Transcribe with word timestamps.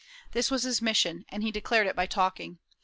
This 0.31 0.49
was 0.49 0.63
his 0.63 0.81
mission, 0.81 1.25
and 1.29 1.43
he 1.43 1.51
declared 1.51 1.85
it 1.85 1.95
by 1.95 2.07
talking. 2.07 2.57